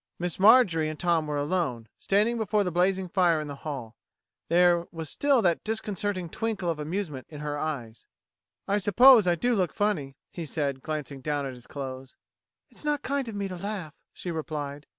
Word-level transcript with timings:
Miss 0.17 0.39
Marjorie 0.39 0.89
and 0.89 0.99
Tom 0.99 1.27
were 1.27 1.37
alone, 1.37 1.87
standing 1.99 2.35
before 2.35 2.63
the 2.63 2.71
blazing 2.71 3.07
fire 3.07 3.39
in 3.39 3.47
the 3.47 3.57
hall. 3.57 3.95
There 4.49 4.87
was 4.91 5.11
still 5.11 5.43
that 5.43 5.63
disconcerting 5.63 6.27
twinkle 6.27 6.71
of 6.71 6.79
amusement 6.79 7.27
in 7.29 7.41
her 7.41 7.55
eyes. 7.55 8.07
"I 8.67 8.79
suppose 8.79 9.27
I 9.27 9.35
do 9.35 9.53
look 9.53 9.73
funny," 9.75 10.17
he 10.31 10.47
said, 10.47 10.81
glancing 10.81 11.21
down 11.21 11.45
at 11.45 11.53
his 11.53 11.67
clothes. 11.67 12.15
"It's 12.71 12.83
not 12.83 13.03
kind 13.03 13.27
of 13.27 13.35
me 13.35 13.47
to 13.47 13.55
laugh," 13.57 13.93
she 14.11 14.31
replied. 14.31 14.87